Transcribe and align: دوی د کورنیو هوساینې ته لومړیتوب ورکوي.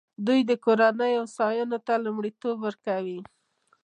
دوی 0.25 0.39
د 0.49 0.51
کورنیو 0.65 1.21
هوساینې 1.25 1.79
ته 1.87 1.93
لومړیتوب 2.05 2.55
ورکوي. 2.61 3.19